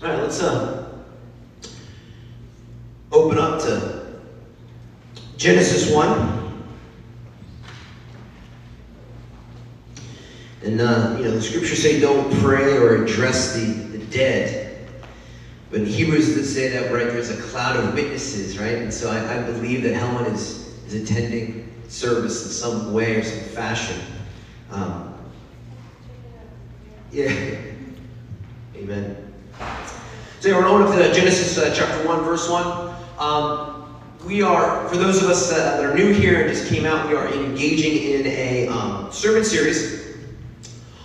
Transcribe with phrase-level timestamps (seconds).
[0.00, 0.86] All right, let's uh,
[3.10, 4.20] open up to
[5.36, 6.62] Genesis 1.
[10.62, 14.88] And, uh, you know, the scriptures say don't pray or address the, the dead.
[15.72, 18.76] But in Hebrews it say that, right, there's a cloud of witnesses, right?
[18.76, 23.24] And so I, I believe that Helen is, is attending service in some way or
[23.24, 24.00] some fashion.
[24.70, 25.12] Um,
[27.10, 27.67] yeah.
[30.48, 32.94] So we're on to Genesis uh, chapter 1, verse 1.
[33.18, 37.06] Um, we are, for those of us that are new here and just came out,
[37.06, 40.16] we are engaging in a um, sermon series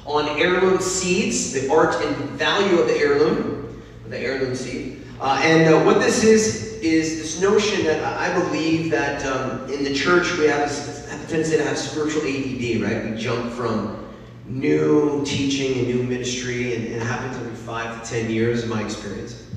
[0.05, 5.01] on heirloom seeds, the art and value of the heirloom, the heirloom seed.
[5.19, 9.83] Uh, and uh, what this is, is this notion that I believe that um, in
[9.83, 10.69] the church we have,
[11.09, 13.11] have a tendency to have spiritual ADD, right?
[13.11, 14.02] We jump from
[14.45, 18.69] new teaching and new ministry, and, and it happens every five to ten years in
[18.69, 19.47] my experience.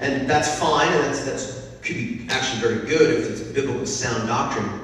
[0.00, 4.26] And that's fine, and that's, that's could be actually very good if it's biblical sound
[4.26, 4.80] doctrine.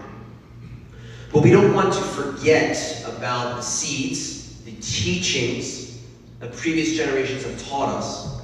[1.33, 6.03] But we don't want to forget about the seeds, the teachings
[6.41, 8.42] that previous generations have taught us,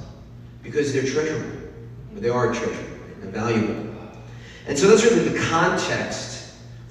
[0.63, 1.59] because they're treasurable.
[2.15, 3.95] They are treasurable, they're valuable.
[4.67, 6.36] And so that's really the context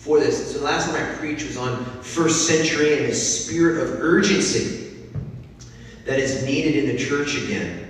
[0.06, 0.54] for this.
[0.54, 4.94] So the last time I preached was on first century and the spirit of urgency
[6.06, 7.82] that is needed in the church again.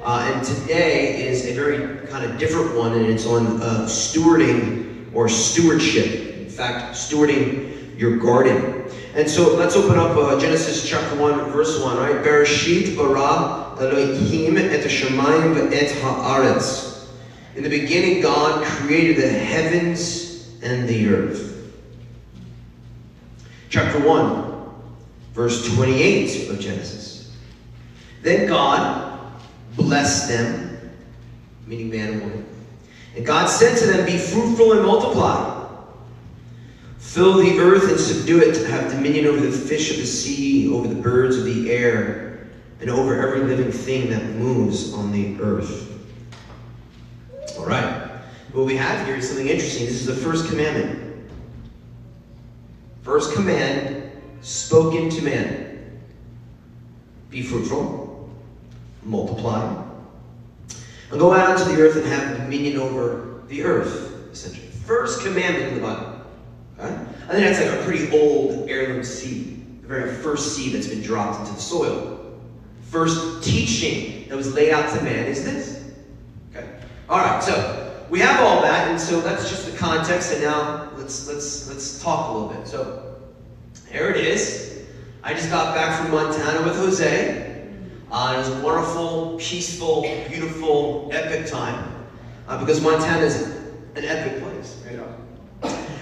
[0.00, 5.12] Uh, and today is a very kind of different one, and it's on uh, stewarding
[5.12, 6.36] or stewardship.
[6.36, 8.88] In fact, stewarding your garden.
[9.16, 12.24] And so let's open up uh, Genesis chapter 1, verse 1, right?
[12.24, 17.08] Bereshit bara Elohim et shamayim et haaretz.
[17.56, 21.53] In the beginning, God created the heavens and the earth.
[23.74, 24.72] Chapter 1,
[25.32, 27.36] verse 28 of Genesis.
[28.22, 29.32] Then God
[29.74, 30.92] blessed them,
[31.66, 32.46] meaning man and woman.
[33.16, 35.66] And God said to them, Be fruitful and multiply.
[36.98, 40.72] Fill the earth and subdue it, to have dominion over the fish of the sea,
[40.72, 42.46] over the birds of the air,
[42.80, 45.90] and over every living thing that moves on the earth.
[47.58, 48.20] All right.
[48.52, 49.86] What we have here is something interesting.
[49.86, 51.03] This is the first commandment.
[53.04, 54.10] First command
[54.40, 56.00] spoken to man.
[57.28, 58.30] Be fruitful,
[59.02, 59.82] multiply,
[61.10, 64.68] and go out into the earth and have dominion over the earth, essentially.
[64.68, 66.20] First commandment in the Bible.
[66.78, 66.94] Okay?
[66.94, 69.82] I think that's like a pretty old heirloom seed.
[69.82, 72.40] The very first seed that's been dropped into the soil.
[72.90, 75.84] First teaching that was laid out to man is this.
[76.54, 76.66] Okay.
[77.10, 77.42] All right.
[77.42, 80.32] So we have all that, and so that's just the context.
[80.32, 82.66] And now let's let's let's talk a little bit.
[82.66, 83.16] So
[83.90, 84.84] here it is.
[85.22, 87.68] I just got back from Montana with Jose.
[88.10, 92.06] Uh, it was a wonderful, peaceful, beautiful, epic time
[92.48, 93.42] uh, because Montana is
[93.96, 94.82] an epic place.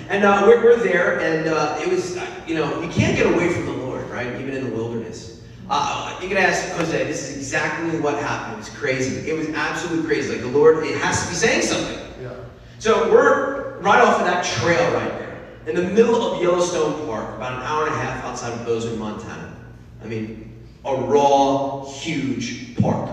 [0.08, 3.50] And uh, we're, we're there, and uh, it was, you know, you can't get away
[3.50, 4.26] from the Lord, right?
[4.40, 5.40] Even in the wilderness.
[5.70, 8.54] Uh, you can ask Jose, this is exactly what happened.
[8.54, 9.28] It was crazy.
[9.28, 10.32] It was absolutely crazy.
[10.32, 11.98] Like the Lord, it has to be saying something.
[12.20, 12.34] Yeah.
[12.78, 13.51] So we're
[13.82, 17.62] right off of that trail right there, in the middle of Yellowstone Park, about an
[17.62, 19.56] hour and a half outside of Bozeman, Montana.
[20.02, 23.10] I mean, a raw, huge park.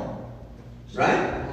[0.93, 1.45] Right?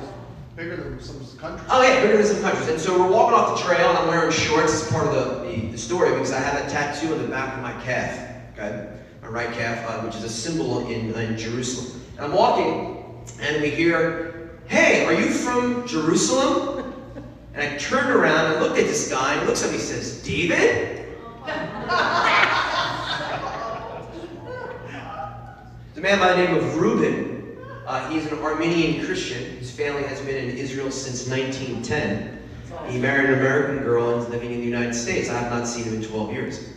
[0.54, 1.68] Bigger than some countries.
[1.70, 2.68] Oh yeah, bigger than some countries.
[2.68, 5.50] And so we're walking off the trail, and I'm wearing shorts as part of the,
[5.50, 8.18] the, the story because I have a tattoo on the back of my calf,
[8.52, 8.88] okay,
[9.22, 12.00] my right calf, uh, which is a symbol in, in Jerusalem.
[12.16, 16.75] And I'm walking, and we hear, "Hey, are you from Jerusalem?"
[17.56, 19.84] And I turned around and looked at this guy, and he looks at me and
[19.84, 21.06] says, "David."
[25.96, 27.56] A man by the name of Reuben.
[27.86, 29.56] Uh, he's an Armenian Christian.
[29.56, 32.42] His family has been in Israel since 1910.
[32.88, 35.30] He married an American girl and is living in the United States.
[35.30, 36.68] I have not seen him in 12 years.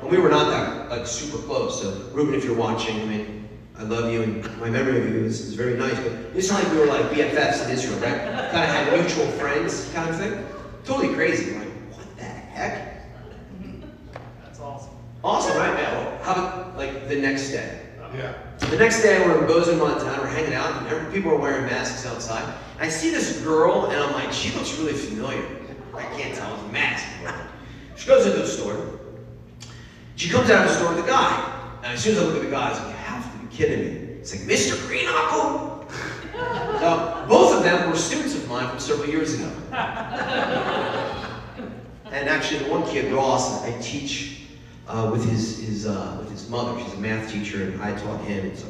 [0.00, 1.80] And we were not that like super close.
[1.80, 3.35] So Reuben, if you're watching, I mean,
[3.78, 5.98] I love you and my memory of you is, is very nice.
[5.98, 8.18] But it's not like we were like BFFs in Israel, right?
[8.18, 10.46] Kind of had mutual friends, kind of thing.
[10.84, 11.54] Totally crazy.
[11.54, 13.06] I'm like, what the heck?
[14.42, 14.94] That's awesome.
[15.22, 15.74] Awesome, right?
[15.74, 17.82] Now, how about like the next day?
[18.14, 18.34] Yeah.
[18.70, 20.22] The next day, we're in Bozeman, Montana.
[20.22, 22.54] We're hanging out, and people are wearing masks outside.
[22.78, 25.44] I see this girl, and I'm like, she looks really familiar.
[25.94, 27.04] I can't tell it's a mask.
[27.96, 28.98] She goes into the store.
[30.16, 31.78] She comes out of the store with a guy.
[31.82, 33.38] And as soon as I look at the guy, I was like, you have to
[33.38, 34.00] be kidding me.
[34.20, 34.76] It's like, Mr.
[34.86, 35.90] Greenhockle.
[36.80, 39.50] so both of them were students of mine from several years ago.
[42.12, 44.42] And actually, the one kid, Ross, I teach
[44.88, 46.80] uh, with his his uh, with his mother.
[46.82, 48.46] She's a math teacher, and I taught him.
[48.46, 48.66] And so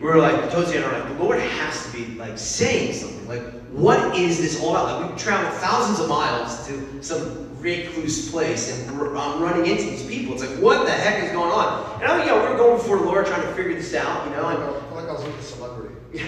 [0.00, 2.94] we were like, Tosi and I were like, the Lord has to be like saying
[2.94, 3.28] something.
[3.28, 5.00] Like, what is this all about?
[5.00, 10.06] Like, we've traveled thousands of miles to some recluse place and I'm running into these
[10.06, 10.34] people.
[10.34, 12.00] It's like, what the heck is going on?
[12.02, 14.26] And I, you know, we we're going before the Lord trying to figure this out,
[14.26, 15.94] you know, I feel like I was with a celebrity.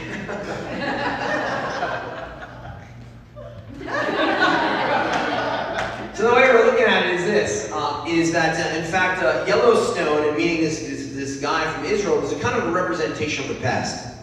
[6.14, 9.20] So the way we're looking at it is this: uh, is that uh, in fact
[9.20, 12.70] uh, Yellowstone, and meeting this, this this guy from Israel, is a kind of a
[12.70, 14.14] representation of the past,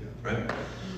[0.00, 0.32] Yeah.
[0.32, 0.50] right?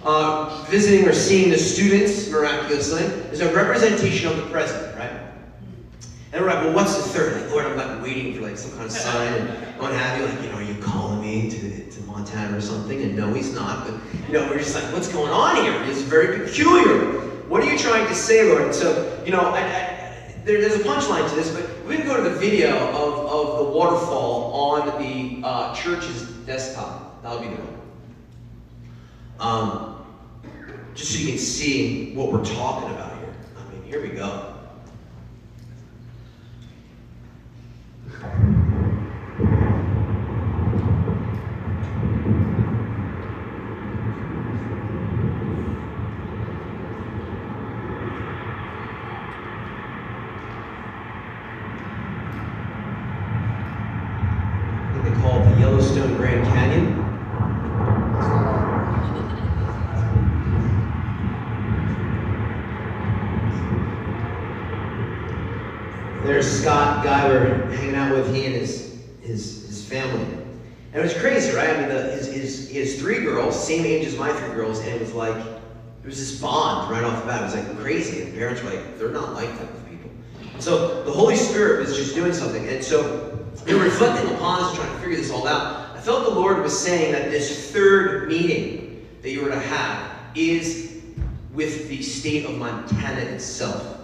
[0.03, 3.03] Uh, visiting or seeing the students miraculously
[3.33, 4.90] is a representation of the present?
[6.33, 7.43] And we're like, well, what's the third?
[7.43, 9.49] Like, Lord, I'm like waiting for like some kind of sign and
[9.81, 10.27] what have you.
[10.27, 13.03] Like, you know, are you calling me to, to Montana or something?
[13.03, 13.85] And no, he's not.
[13.85, 13.95] But
[14.29, 15.75] you know, we're just like, what's going on here?
[15.87, 17.19] It's very peculiar.
[17.49, 18.63] What are you trying to say, Lord?
[18.63, 22.07] And so, you know, I, I, there, there's a punchline to this, but we can
[22.07, 27.21] go to the video of, of the waterfall on the uh, church's desktop.
[27.25, 27.81] That'll be the one.
[29.41, 30.07] Um,
[30.95, 33.35] just so you can see what we're talking about here.
[33.59, 34.47] I mean, here we go.
[38.23, 38.23] I
[54.93, 56.87] think they call it the Yellowstone Grand Canyon.
[58.19, 58.71] It's not on.
[66.23, 70.23] There's Scott, guy we're hanging out with, he and his his his family.
[70.93, 71.71] And it was crazy, right?
[71.71, 74.81] I mean, the, his, his, he has three girls, same age as my three girls,
[74.81, 77.43] and it was like, there was this bond right off the bat.
[77.43, 78.23] It was like crazy.
[78.23, 80.11] And parents were like, they're not like that with people.
[80.59, 82.67] So the Holy Spirit was just doing something.
[82.69, 83.39] And so
[83.69, 85.97] were reflecting upon this, trying to figure this all out.
[85.97, 90.17] I felt the Lord was saying that this third meeting that you were to have
[90.35, 91.03] is
[91.53, 94.01] with the state of Montana itself.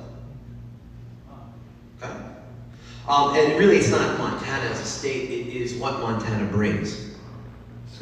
[2.01, 2.13] Okay?
[3.09, 7.06] Um, and really, it's not Montana as a state, it is what Montana brings.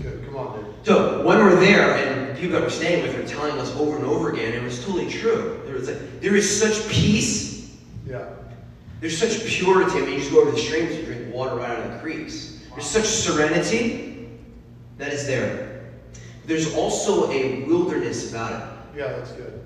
[0.02, 0.74] Come on, dude.
[0.86, 4.04] So when we're there, and people that we're staying with are telling us over and
[4.04, 5.60] over again, it was totally true.
[5.64, 7.76] There, was like, there is such peace,
[8.06, 8.26] Yeah.
[9.00, 9.92] there's such purity.
[9.92, 11.98] I mean, you just go over the streams and drink water right out of the
[12.00, 12.60] creeks.
[12.70, 14.28] There's such serenity
[14.98, 15.84] that is there.
[16.46, 18.98] There's also a wilderness about it.
[18.98, 19.64] Yeah, that's good.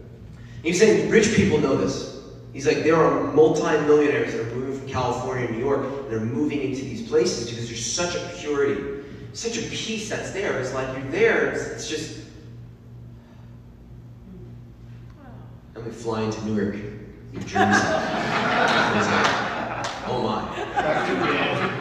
[0.63, 2.17] He's saying rich people know this.
[2.53, 6.21] He's like, there are multi-millionaires that are moving from California and New York, and they're
[6.21, 8.98] moving into these places because there's such a purity,
[9.33, 10.59] such a peace that's there.
[10.61, 12.21] It's like you're there, it's, it's just.
[15.75, 17.55] And we fly into Newark, New Jersey.
[20.07, 20.57] oh my.
[20.75, 21.79] Back to reality.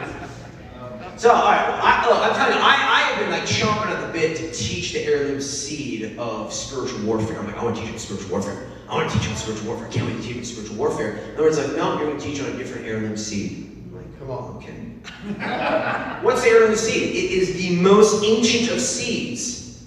[1.16, 4.06] So, all right, I, look, I'm telling you, I, I have been like chomping at
[4.06, 7.40] the bit to teach the heirloom seed of spiritual warfare.
[7.40, 8.68] I'm like, I want to teach you spiritual warfare.
[8.88, 9.88] I want to teach you spiritual warfare.
[9.88, 11.16] I can't wait to teach you spiritual warfare.
[11.16, 13.66] In other words, like, no, you're going to teach on a different heirloom seed.
[13.90, 14.56] I'm like, Come on.
[14.58, 14.87] okay.
[16.22, 17.16] What's the heirloom seed?
[17.16, 19.84] It is the most ancient of seeds.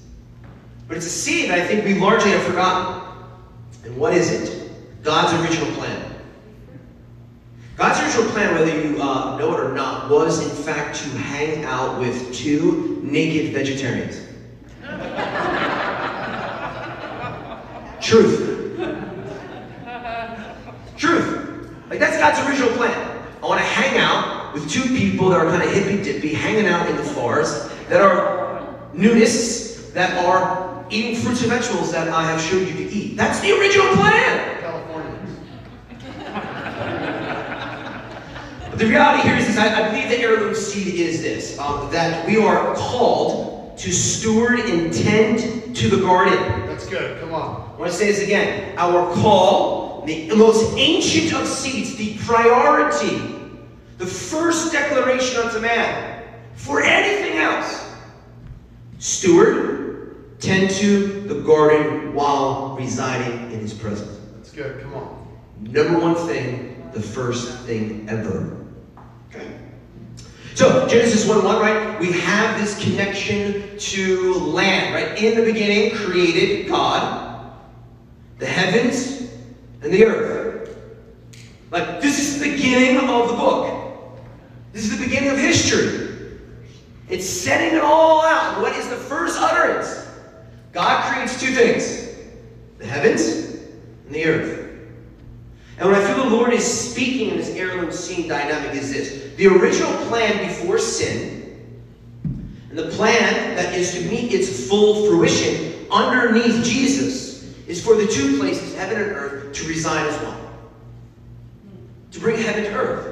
[0.87, 3.01] But it's a seed that I think we largely have forgotten.
[3.85, 4.71] And what is it?
[5.03, 6.05] God's original plan.
[7.77, 11.63] God's original plan, whether you uh, know it or not, was in fact to hang
[11.63, 14.27] out with two naked vegetarians.
[18.01, 18.77] Truth.
[20.97, 21.71] Truth.
[21.89, 23.23] Like that's God's original plan.
[23.41, 26.67] I want to hang out with two people that are kind of hippy dippy, hanging
[26.67, 32.23] out in the forest, that are nudists, that are eating fruits and vegetables that I
[32.23, 33.15] have showed you to eat.
[33.15, 34.61] That's the original plan.
[34.61, 35.37] Californians.
[38.69, 41.91] But the reality here is this I, I believe the heirloom seed is this um,
[41.91, 46.67] that we are called to steward and tend to the garden.
[46.67, 47.19] That's good.
[47.19, 47.71] Come on.
[47.73, 48.77] I want to say this again.
[48.77, 53.30] Our call, the most ancient of seeds, the priority,
[54.01, 56.23] the first declaration unto man
[56.55, 57.85] for anything else.
[58.97, 64.19] Steward, tend to the garden while residing in his presence.
[64.35, 64.81] That's good.
[64.81, 65.39] Come on.
[65.59, 68.65] Number one thing, the first thing ever.
[69.29, 69.47] Okay.
[70.55, 71.99] So Genesis 1 1, right?
[71.99, 75.15] We have this connection to land, right?
[75.21, 77.53] In the beginning, created God
[78.39, 79.29] the heavens
[79.83, 80.75] and the earth.
[81.69, 83.80] Like, this is the beginning of the book.
[84.73, 86.09] This is the beginning of history.
[87.09, 88.61] It's setting it all out.
[88.61, 90.07] What is the first utterance?
[90.71, 92.09] God creates two things
[92.77, 93.45] the heavens
[94.05, 94.61] and the earth.
[95.77, 99.35] And what I feel the Lord is speaking in this heirloom seed dynamic is this
[99.35, 101.59] the original plan before sin,
[102.23, 108.07] And the plan that is to meet its full fruition underneath Jesus is for the
[108.07, 110.37] two places, heaven and earth, to reside as one.
[112.11, 113.10] To bring heaven to earth.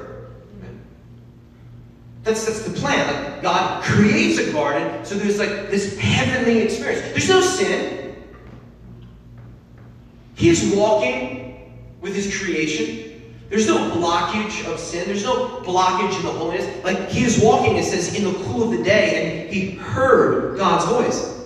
[2.22, 3.06] That's, that's the plan.
[3.06, 7.00] Like God creates a garden, so there's like this heavenly experience.
[7.12, 8.16] There's no sin.
[10.34, 13.06] He is walking with his creation.
[13.48, 15.06] There's no blockage of sin.
[15.06, 16.84] There's no blockage in the holiness.
[16.84, 20.56] Like he is walking, it says, in the cool of the day, and he heard
[20.56, 21.40] God's voice.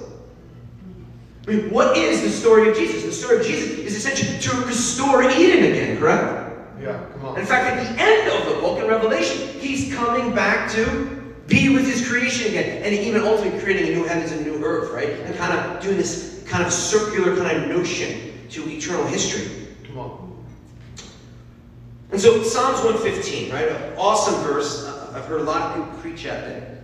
[1.47, 3.05] I mean, what is the story of Jesus?
[3.05, 6.44] The story of Jesus is essentially to restore Eden again, correct?
[6.85, 7.41] Yeah, come on.
[7.41, 11.71] In fact, at the end of the book in Revelation, he's coming back to be
[11.71, 14.93] with his creation again, and even ultimately creating a new heavens and a new earth,
[14.93, 15.09] right?
[15.09, 19.67] And kind of doing this kind of circular kind of notion to eternal history.
[19.87, 20.45] Come on.
[22.13, 23.69] And so Psalms 115, right?
[23.69, 24.87] An awesome verse.
[25.15, 26.83] I've heard a lot of people preach at it.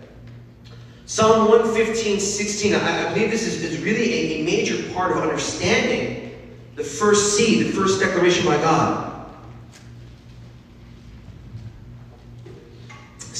[1.05, 2.73] Psalm 115, 16.
[2.73, 6.31] I, I believe this is, is really a, a major part of understanding
[6.75, 9.10] the first seed, the first declaration by God.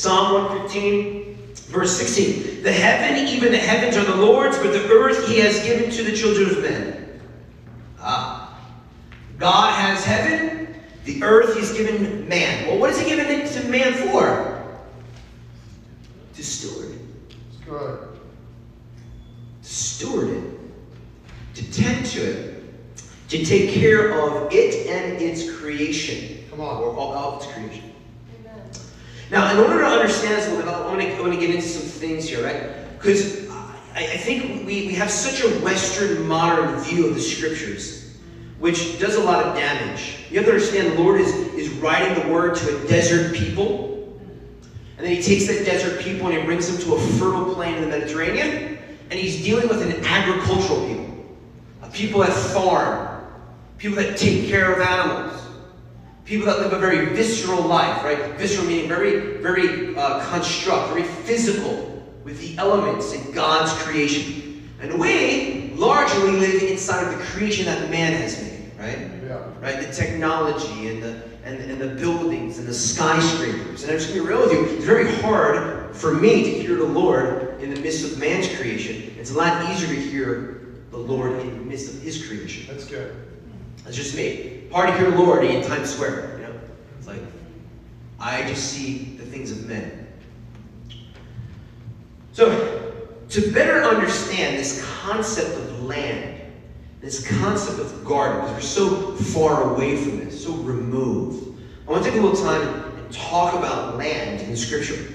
[0.02, 2.64] Psalm 115, verse 16.
[2.64, 6.04] The heaven, even the heavens are the Lord's, but the earth he has given to
[6.04, 7.22] the children of men.
[8.00, 8.60] Ah.
[9.38, 10.74] God has heaven,
[11.06, 12.66] the earth he's given man.
[12.66, 14.80] Well, what has he given it to man for?
[16.34, 16.98] To steward.
[17.64, 18.00] Good.
[19.62, 20.44] To steward it.
[21.54, 22.64] To tend to it.
[23.30, 26.44] To take care of it and its creation.
[26.50, 26.82] Come on.
[26.82, 27.91] Or all of its creation.
[29.32, 31.84] Now, in order to understand this a little bit, I want to, get into some
[31.84, 32.98] things here, right?
[32.98, 38.14] Because I, I think we, we have such a Western modern view of the scriptures,
[38.60, 40.18] which does a lot of damage.
[40.30, 44.20] You have to understand the Lord is, is writing the word to a desert people,
[44.98, 47.76] and then he takes that desert people and he brings them to a fertile plain
[47.76, 51.38] in the Mediterranean, and he's dealing with an agricultural people,
[51.84, 53.24] a people that farm,
[53.78, 55.42] people that take care of animals.
[56.26, 58.38] People that live a very visceral life, right?
[58.38, 64.70] Visceral meaning very, very uh, construct, very physical with the elements in God's creation.
[64.80, 69.12] And we largely live inside of the creation that man has made, right?
[69.26, 69.44] Yeah.
[69.60, 69.86] Right?
[69.86, 73.84] The technology and the and, and the buildings and the skyscrapers.
[73.84, 76.76] And I'm just gonna be real with you, it's very hard for me to hear
[76.76, 79.16] the Lord in the midst of man's creation.
[79.18, 82.66] It's a lot easier to hear the Lord in the midst of his creation.
[82.74, 83.16] That's good.
[83.84, 84.51] That's just me.
[84.72, 86.60] Hard to hear Lord in Times Square, you know?
[86.98, 87.22] It's like,
[88.20, 90.08] I just see the things of men.
[92.32, 92.94] So,
[93.28, 96.40] to better understand this concept of land,
[97.02, 102.06] this concept of garden, because we're so far away from this, so removed, I want
[102.06, 105.06] to take a little time and talk about land in Scripture.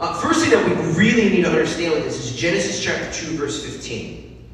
[0.00, 3.36] Uh, first thing that we really need to understand with this is Genesis chapter 2,
[3.36, 4.48] verse 15.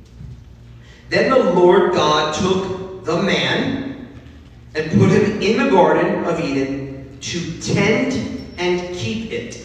[1.08, 4.08] Then the Lord God took the man
[4.75, 9.64] and put him in the Garden of Eden to tend and keep it.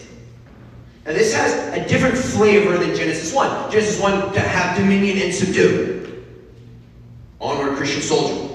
[1.04, 3.70] Now, this has a different flavor than Genesis 1.
[3.72, 6.24] Genesis 1, to have dominion and subdue.
[7.40, 8.48] Onward, Christian soldier.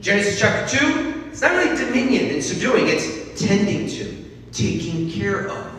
[0.00, 5.72] Genesis chapter 2, it's not really dominion and subduing, it's tending to, taking care of.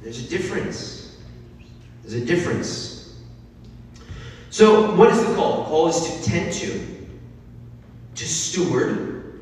[0.00, 1.18] There's a difference.
[2.02, 3.20] There's a difference.
[4.50, 5.64] So, what is the call?
[5.64, 6.91] The call is to tend to,
[8.14, 9.40] to steward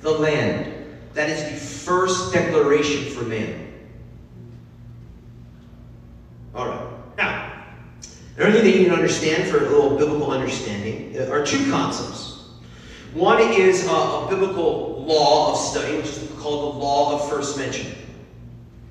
[0.00, 0.74] the land.
[1.14, 3.72] That is the first declaration for man.
[6.54, 6.88] All right.
[7.16, 7.64] Now,
[8.36, 12.30] another thing that you to understand for a little biblical understanding are two concepts.
[13.12, 17.58] One is uh, a biblical law of study, which is called the law of first
[17.58, 17.92] mention.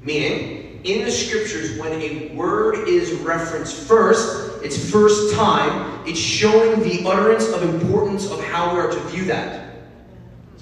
[0.01, 6.81] Meaning, in the scriptures, when a word is referenced first, it's first time, it's showing
[6.81, 9.69] the utterance of importance of how we are to view that.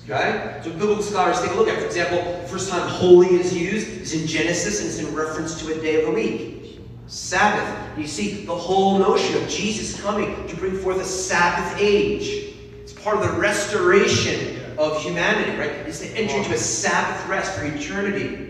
[0.03, 0.59] Okay?
[0.63, 1.79] So biblical scholars take a look at.
[1.79, 5.77] For example, first time holy is used is in Genesis and it's in reference to
[5.77, 6.79] a day of the week.
[7.07, 7.97] Sabbath.
[7.97, 12.55] You see the whole notion of Jesus coming to bring forth a Sabbath age.
[12.81, 15.71] It's part of the restoration of humanity, right?
[15.87, 18.46] It's to enter into a Sabbath rest for eternity.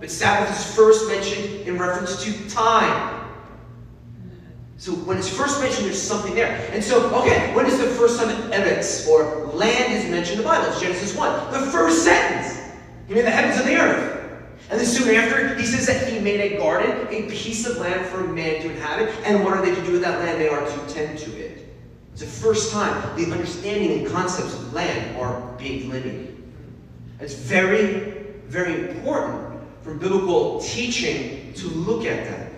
[0.00, 3.18] But Sabbath is first mentioned in reference to time.
[4.76, 6.68] So when it's first mentioned, there's something there.
[6.72, 10.48] And so, okay, when is the first time Eretz or land is mentioned in the
[10.48, 10.68] Bible?
[10.70, 11.52] It's Genesis 1.
[11.52, 12.60] The first sentence.
[13.08, 14.14] He made the heavens and the earth.
[14.70, 18.06] And then soon after, he says that he made a garden, a piece of land
[18.06, 19.12] for man to inhabit.
[19.24, 20.40] And what are they to do with that land?
[20.40, 21.66] They are to tend to it.
[22.12, 26.36] It's the first time the understanding and concepts of land are being delineated.
[27.18, 29.47] It's very, very important
[29.88, 32.52] from biblical teaching to look at that.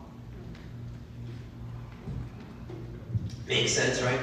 [3.47, 4.19] Makes sense, right?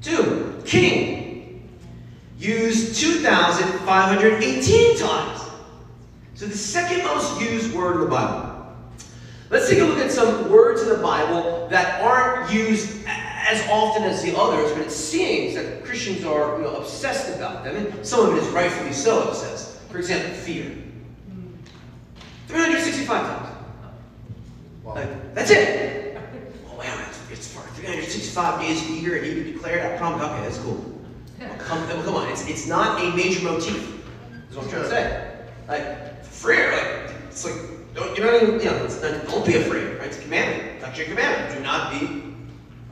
[0.00, 1.27] Two, king,
[2.38, 5.42] used 2,518 times.
[6.34, 8.54] So the second most used word in the Bible.
[9.50, 14.02] Let's take a look at some words in the Bible that aren't used as often
[14.04, 18.06] as the others, but it seems that Christians are you know, obsessed about them, and
[18.06, 19.80] some of it is rightfully so obsessed.
[19.90, 20.76] For example, fear.
[22.46, 23.56] 365 times.
[24.84, 24.94] Wow.
[24.94, 26.18] Like, that's it.
[26.68, 30.22] Oh, wow, it's, it's for 365 days a year, and you declared that promise.
[30.22, 30.87] Okay, that's cool.
[31.68, 33.76] Come, come on, it's, it's not a major motif.
[34.48, 35.36] Is what I'm trying to say.
[35.68, 38.88] Like, fear, like, it's like, don't, you're not even, you know,
[39.28, 40.06] don't be afraid, right?
[40.06, 40.76] It's a commandment.
[40.76, 41.54] It's actually a commandment.
[41.54, 42.34] Do not be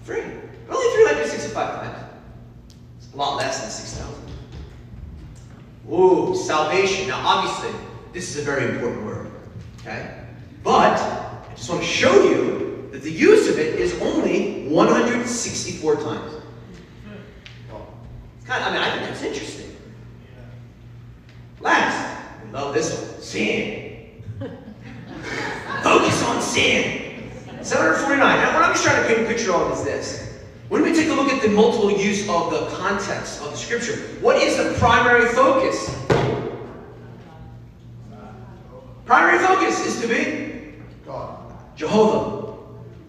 [0.02, 0.42] afraid.
[0.68, 2.12] But only 365 times.
[2.98, 4.14] It's a lot less than 6,000.
[5.90, 7.08] Ooh, salvation.
[7.08, 7.80] Now, obviously,
[8.12, 9.30] this is a very important word.
[9.80, 10.22] Okay?
[10.62, 15.96] But I just want to show you that the use of it is only 164
[15.96, 16.35] times.
[18.48, 18.54] Wow.
[18.54, 19.76] Kind of, I mean, I think that's interesting.
[21.60, 23.20] Last, we love this one.
[23.20, 24.22] Sin.
[25.82, 27.30] Focus on sin.
[27.62, 28.18] 749.
[28.18, 30.42] Now, what I'm just trying to paint a picture of is this.
[30.68, 33.96] When we take a look at the multiple use of the context of the scripture,
[34.20, 35.94] what is the primary focus?
[39.04, 41.52] Primary focus is to be God.
[41.76, 42.58] Jehovah,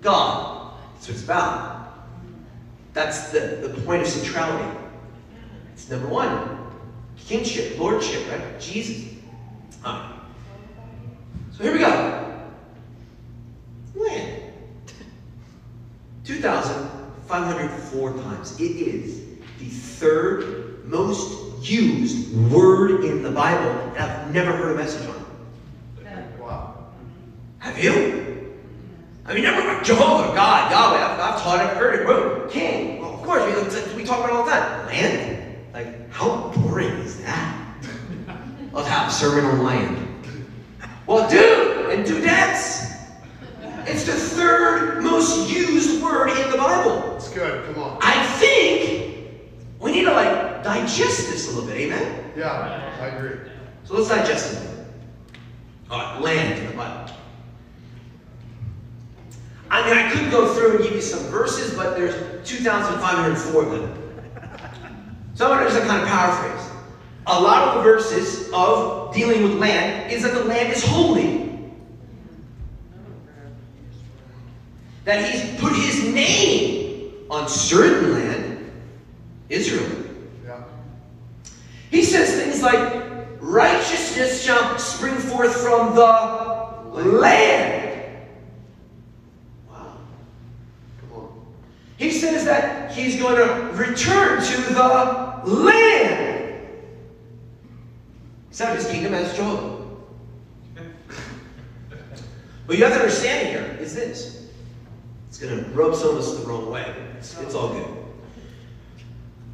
[0.01, 0.73] God.
[0.93, 1.93] That's what it's about.
[2.93, 4.86] That's the, the point of centrality.
[5.77, 6.57] It's number one.
[7.17, 8.59] Kingship, lordship, right?
[8.59, 9.13] Jesus.
[9.83, 12.49] So here we go.
[13.93, 14.53] When?
[16.23, 18.59] 2,504 times.
[18.59, 19.21] It is
[19.59, 25.15] the third most used word in the Bible, and I've never heard a message on
[25.15, 26.39] it.
[26.39, 26.87] Wow.
[27.59, 28.55] Have you?
[29.27, 30.97] I mean, never Jehovah, God, Yahweh.
[30.97, 32.07] I've, I've taught it, heard it.
[32.07, 32.99] Whoa, King.
[32.99, 33.53] Well, of course, we,
[33.97, 34.45] we talk about it all
[39.17, 39.97] sermon on land.
[41.07, 43.01] Well, dude, and dudettes.
[43.87, 47.15] It's the third most used word in the Bible.
[47.15, 47.65] It's good.
[47.65, 47.97] Come on.
[48.01, 49.27] I think
[49.79, 51.77] we need to like digest this a little bit.
[51.77, 52.31] Amen.
[52.37, 53.39] Yeah, I agree.
[53.85, 54.85] So let's digest it.
[55.89, 57.13] All right, land in the Bible.
[59.71, 63.71] I mean, I could go through and give you some verses, but there's 2,504 of
[63.71, 64.21] them.
[65.33, 66.71] So I'm going to just kind of paraphrase.
[67.25, 71.49] A lot of the verses of dealing with land is that the land is holy.
[75.05, 78.71] That he's put his name on certain land,
[79.49, 80.03] Israel.
[81.89, 83.05] He says things like,
[83.39, 88.17] righteousness shall spring forth from the land.
[89.69, 89.97] Wow.
[90.99, 91.45] Come on.
[91.97, 96.26] He says that he's going to return to the land.
[98.57, 99.85] Set up his kingdom as Jehovah.
[102.65, 104.49] What you have to understand here is this.
[105.29, 106.91] It's going to rub some of us the wrong way.
[107.19, 107.87] It's, it's all good.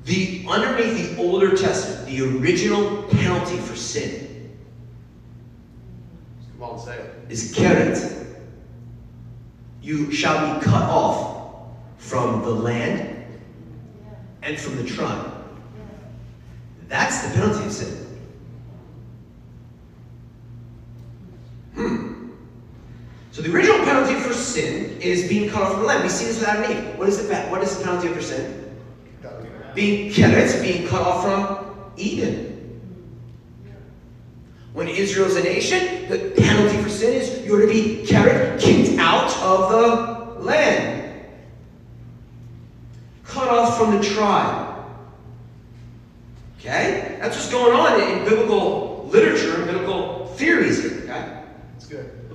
[0.05, 4.55] The underneath the older testament, the original penalty for sin
[6.53, 7.13] Come on, say it.
[7.27, 8.25] is keret.
[9.81, 13.25] You shall be cut off from the land
[14.43, 15.29] and from the tribe.
[16.87, 18.02] That's the penalty of sin.
[21.75, 22.29] Hmm.
[23.31, 26.03] So the original penalty for sin is being cut off from the land.
[26.03, 26.99] We see this with Adam and Eve.
[26.99, 28.59] What is the what is the penalty for sin?
[29.73, 32.53] Being keret, being cut off from Eden.
[34.73, 38.99] When Israel is a nation, the penalty for sin is you're to be keret, kicked
[38.99, 41.25] out of the land,
[43.23, 44.85] cut off from the tribe.
[46.59, 47.17] Okay?
[47.19, 51.02] That's what's going on in biblical literature and biblical theories here.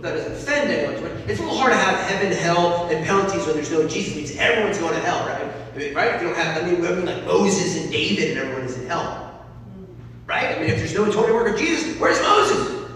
[0.01, 1.13] That doesn't offend anyone.
[1.29, 4.13] It's a little hard to have heaven, hell, and penalties when there's no Jesus.
[4.13, 5.53] It means everyone's going to hell, right?
[5.75, 6.15] I mean, right?
[6.15, 8.79] If you don't have, I mean, I mean, like Moses and David and everyone is
[8.79, 9.45] in hell.
[10.27, 10.57] Right?
[10.57, 12.89] I mean, if there's no atoning work of Jesus, where's Moses?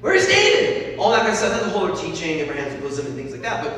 [0.00, 0.98] Where's David?
[0.98, 1.52] All that kind of stuff.
[1.52, 3.62] That's the whole teaching, Abraham's bosom, and things like that.
[3.62, 3.72] But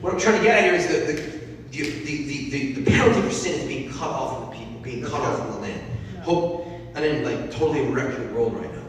[0.00, 1.22] what I'm trying to get at here is the, the,
[1.70, 5.02] the, the, the, the penalty for sin is being cut off from the people, being
[5.02, 5.80] cut off from the land.
[6.22, 8.82] Hope, I didn't like totally wreck your world right now.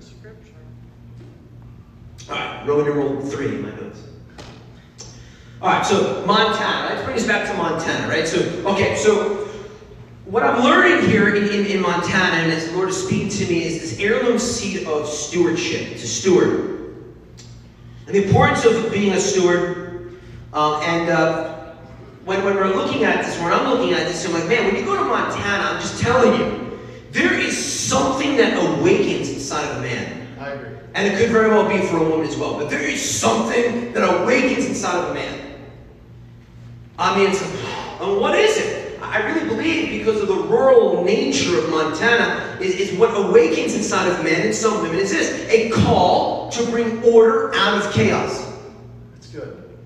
[0.00, 0.52] Scripture.
[2.28, 4.00] All right, Roman numeral three in my notes.
[5.60, 6.94] All right, so Montana.
[6.94, 8.26] Let's bring us back to Montana, right?
[8.26, 9.46] So, okay, so
[10.24, 13.46] what I'm learning here in, in, in Montana, and as the Lord is speaking to
[13.46, 15.92] me, is this heirloom seed of stewardship.
[15.92, 16.94] It's a steward.
[18.06, 20.18] And the importance of being a steward.
[20.54, 21.74] Um, and uh,
[22.24, 24.76] when, when we're looking at this, when I'm looking at this, I'm like, man, when
[24.76, 29.78] you go to Montana, I'm just telling you, there is something that awakens inside of
[29.78, 30.23] a man.
[30.44, 30.78] I agree.
[30.94, 32.58] And it could very well be for a woman as well.
[32.58, 35.54] But there is something that awakens inside of a man.
[36.98, 39.00] I mean, it's, and what is it?
[39.00, 44.08] I really believe because of the rural nature of Montana is, is what awakens inside
[44.08, 48.52] of men and some women is this a call to bring order out of chaos,
[49.12, 49.78] That's good.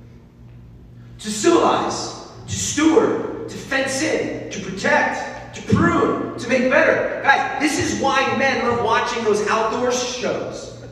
[1.18, 5.38] to civilize, to steward, to fence in, to protect,
[5.74, 7.20] prune, to make better.
[7.22, 10.83] Guys, this is why men love watching those outdoor shows.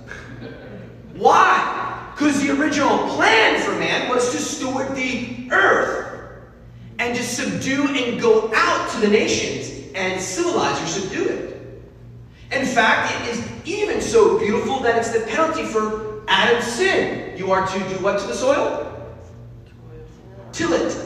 [1.14, 2.12] Why?
[2.14, 6.42] Because the original plan for man was to steward the earth
[6.98, 11.56] and to subdue and go out to the nations and civilize or subdue it.
[12.52, 17.36] In fact, it is even so beautiful that it's the penalty for Adam's sin.
[17.36, 18.82] You are to do what to the soil?
[20.52, 21.05] Till it.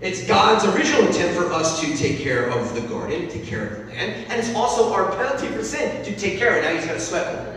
[0.00, 3.78] It's God's original intent for us to take care of the garden, take care of
[3.78, 6.68] the land, and it's also our penalty for sin to take care of it.
[6.68, 7.52] Now he's got to sweat.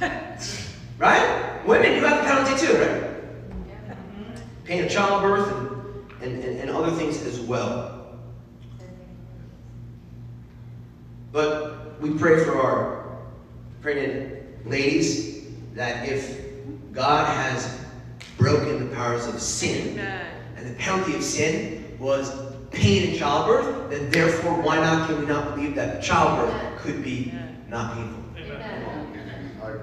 [0.98, 1.60] Right?
[1.66, 3.96] Women, you have a penalty too, right?
[4.62, 5.50] Pain of childbirth
[6.22, 8.20] and, and, and, and other things as well.
[11.32, 13.18] But we pray for our
[13.80, 16.38] pregnant ladies that if
[16.92, 17.80] God has
[18.38, 19.96] broken the powers of sin,
[20.62, 22.30] and the penalty of sin was
[22.70, 27.34] pain in childbirth, then therefore why not can we not believe that childbirth could be
[27.68, 28.22] not painful?
[29.62, 29.74] I.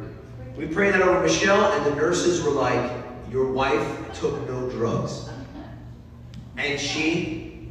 [0.55, 2.91] We prayed that over Michelle, and the nurses were like,
[3.29, 5.29] Your wife took no drugs.
[6.57, 7.69] And she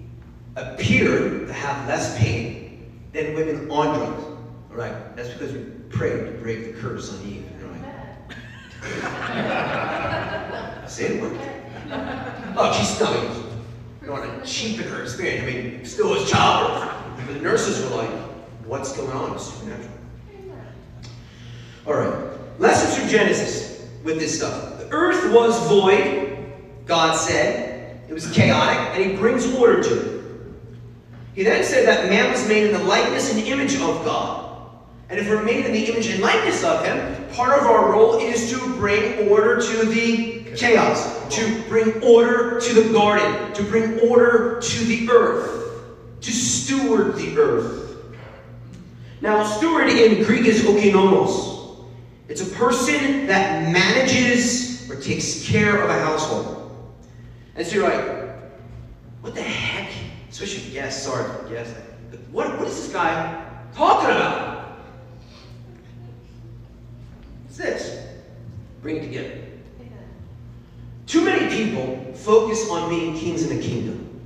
[0.57, 4.25] appeared to have less pain than women on drugs.
[4.71, 7.45] All right, that's because we prayed to break the curse on Eve.
[7.63, 7.71] All
[9.01, 10.85] right.
[10.89, 11.43] See, it worked.
[12.61, 13.15] Oh, she's not.
[13.15, 15.45] You don't want to cheapen her experience.
[15.45, 17.29] I mean, still was childbirth.
[17.29, 18.11] The nurses were like,
[18.67, 19.35] What's going on?
[19.35, 19.95] It's supernatural.
[21.87, 22.61] All right.
[22.61, 24.79] Lessons from Genesis with this stuff.
[24.79, 26.53] The earth was void,
[26.85, 28.01] God said.
[28.09, 30.25] It was chaotic, and He brings order to it.
[31.35, 34.71] He then said that man was made in the likeness and image of God.
[35.09, 38.19] And if we're made in the image and likeness of Him, part of our role
[38.19, 44.01] is to bring order to the chaos, to bring order to the garden, to bring
[44.01, 45.85] order to the earth,
[46.21, 47.97] to steward the earth.
[49.21, 51.87] Now, steward in Greek is oikonomos.
[52.29, 56.95] It's a person that manages or takes care of a household.
[57.55, 58.29] And so you're like,
[59.23, 59.91] what the heck?
[60.31, 61.75] Especially yes, sorry yes.
[62.31, 63.45] What, what is this guy
[63.75, 64.79] talking about?
[67.45, 68.07] What's this?
[68.83, 69.48] Bring it together.
[71.59, 74.23] People focus on being kings in a kingdom.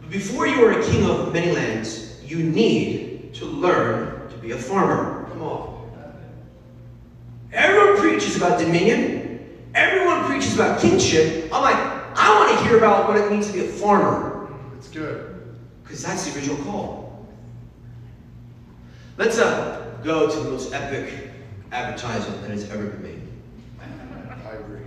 [0.00, 4.52] But before you are a king of many lands, you need to learn to be
[4.52, 5.28] a farmer.
[5.28, 5.92] Come on.
[7.52, 9.46] Everyone preaches about dominion.
[9.74, 11.52] Everyone preaches about kingship.
[11.52, 14.50] I'm like, I want to hear about what it means to be a farmer.
[14.78, 15.54] It's good.
[15.82, 17.26] Because that's the original call.
[19.18, 21.30] Let's uh, go to the most epic
[21.72, 23.22] advertisement that has ever been made.
[24.46, 24.78] I agree.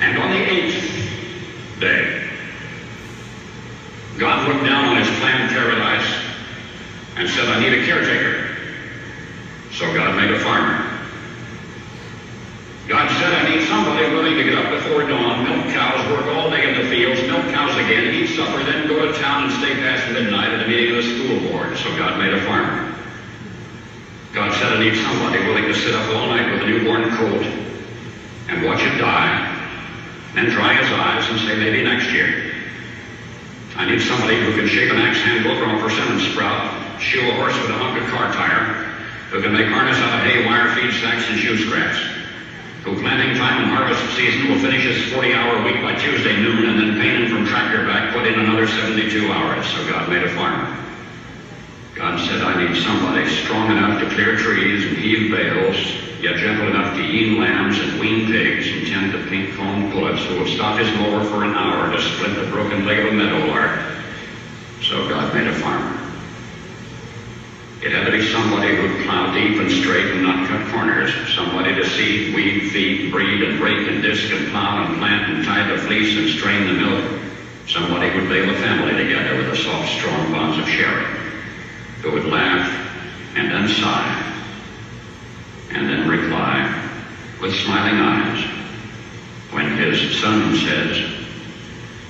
[0.00, 2.28] And on the eighth day,
[4.18, 6.06] God looked down on his planned paradise
[7.16, 8.56] and said, I need a caretaker.
[9.72, 10.90] So God made a farmer.
[12.86, 16.50] God said, I need somebody willing to get up before dawn, milk cows, work all
[16.50, 19.74] day in the fields, milk cows again, eat supper, then go to town and stay
[19.76, 21.76] past midnight at a meeting of the school board.
[21.78, 22.94] So God made a farmer.
[24.34, 27.42] God said, I need somebody willing to sit up all night with a newborn colt
[28.48, 29.50] and watch it die
[30.34, 32.52] Then dry his eyes and say, maybe next year.
[33.76, 37.34] I need somebody who can shape an axe handle from a persimmon sprout, shoe a
[37.34, 38.94] horse with a hunk of car tire,
[39.30, 41.98] who can make harness out of hay, wire, feed sacks, and shoe scraps,
[42.84, 46.78] who planting time and harvest season will finish his 40-hour week by Tuesday noon and
[46.78, 49.66] then painting from tractor back put in another 72 hours.
[49.72, 50.84] So God made a farmer.
[51.94, 55.76] God said, I need somebody strong enough to clear trees and heave bales,
[56.20, 60.40] yet gentle enough to yean lambs and wean pigs and tend to pink-combed pullets who
[60.40, 63.80] will stop his mower for an hour to split the broken leg of a meadowlark.
[64.82, 66.03] So God made a farmer.
[67.82, 71.10] It had to be somebody who'd plow deep and straight and not cut corners.
[71.34, 75.44] Somebody to seed, weed, feed, breed, and rake and disc and plow and plant and
[75.44, 77.20] tie the fleece and strain the milk.
[77.66, 81.06] Somebody who'd bale a family together with the soft, strong bonds of sharing.
[82.02, 82.68] Who would laugh
[83.36, 84.32] and then sigh
[85.70, 86.90] and then reply
[87.40, 88.44] with smiling eyes
[89.50, 91.02] when his son says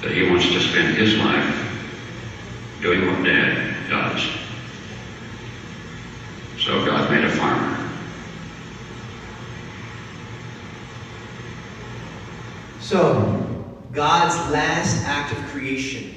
[0.02, 4.43] that he wants to spend his life doing what dad does.
[6.64, 7.90] So God made a farmer.
[12.80, 16.14] So, God's last act of creation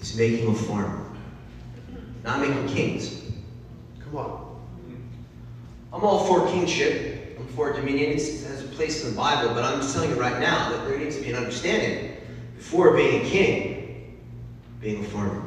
[0.00, 1.04] is making a farmer,
[2.24, 3.12] not making kings.
[4.02, 4.58] Come on.
[5.92, 7.36] I'm all for kingship.
[7.38, 8.12] I'm for dominion.
[8.12, 10.70] It's- It has a place in the Bible, but I'm just telling you right now
[10.70, 12.16] that there needs to be an understanding
[12.56, 14.16] before being a king,
[14.80, 15.42] being a farmer.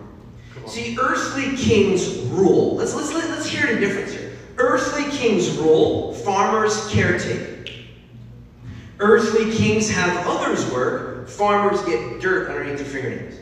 [0.67, 2.75] See, earthly kings rule.
[2.75, 4.22] Let's let's let, let's hear the difference here.
[4.57, 7.87] Earthly kings rule, farmers caretake.
[8.99, 13.39] Earthly kings have others work, farmers get dirt underneath their fingernails.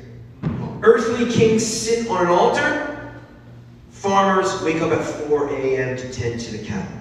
[0.81, 3.13] Earthly kings sit on an altar,
[3.89, 5.97] farmers wake up at 4 a.m.
[5.97, 6.97] to tend to the cattle.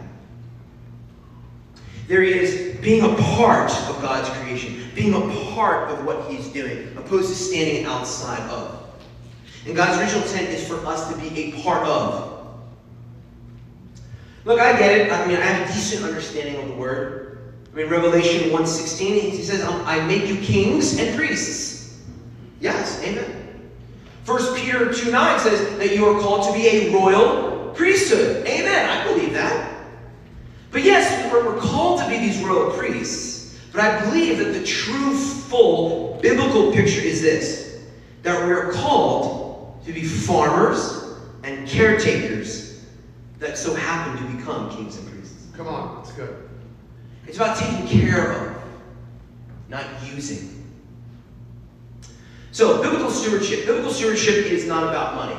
[2.08, 6.92] There is being a part of God's creation, being a part of what He's doing,
[6.96, 8.84] opposed to standing outside of.
[9.64, 12.39] And God's original intent is for us to be a part of.
[14.44, 15.12] Look, I get it.
[15.12, 17.54] I mean, I have a decent understanding of the word.
[17.72, 22.00] I mean, Revelation 1.16, he says, um, I make you kings and priests.
[22.58, 23.70] Yes, amen.
[24.24, 28.46] 1 Peter 2.9 says that you are called to be a royal priesthood.
[28.46, 28.88] Amen.
[28.88, 29.84] I believe that.
[30.70, 33.58] But yes, we're, we're called to be these royal priests.
[33.72, 37.82] But I believe that the true, full, biblical picture is this.
[38.22, 42.69] That we are called to be farmers and caretakers
[43.40, 45.46] that so happen to become kings and priests.
[45.56, 45.96] Come on.
[45.96, 46.48] That's good.
[47.26, 48.62] It's about taking care of,
[49.68, 50.56] not using.
[52.52, 53.66] So, biblical stewardship.
[53.66, 55.36] Biblical stewardship is not about money.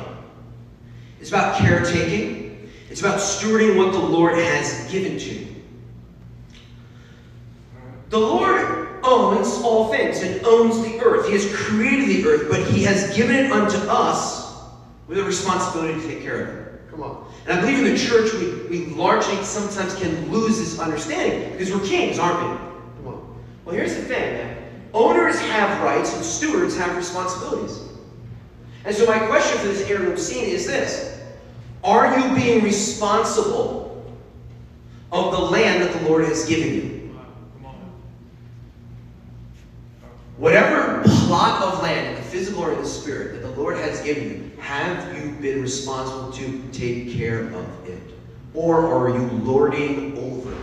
[1.20, 2.70] It's about caretaking.
[2.90, 5.46] It's about stewarding what the Lord has given to you.
[8.10, 11.26] The Lord owns all things and owns the earth.
[11.26, 14.60] He has created the earth, but He has given it unto us
[15.06, 16.71] with a responsibility to take care of it.
[16.92, 17.32] Come on.
[17.46, 21.72] And I believe in the church we, we largely sometimes can lose this understanding because
[21.72, 22.56] we're kings, aren't we?
[22.98, 23.42] Come on.
[23.64, 24.58] Well, here's the thing, man.
[24.92, 27.82] Owners have rights and stewards have responsibilities.
[28.84, 31.18] And so my question for this heirloom seed is this.
[31.82, 34.04] Are you being responsible
[35.10, 36.92] of the land that the Lord has given you?
[40.36, 44.00] Whatever plot of land, in the physical or in the spirit, that the Lord has
[44.02, 48.00] given you, have you been responsible to take care of it?
[48.54, 50.58] Or are you lording over it?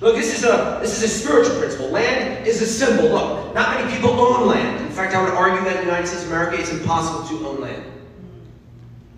[0.00, 1.90] Look, this is a this is a spiritual principle.
[1.90, 3.10] Land is a symbol.
[3.10, 4.86] Look, not many people own land.
[4.86, 7.46] In fact, I would argue that in the United States of America, it's impossible to
[7.46, 7.84] own land.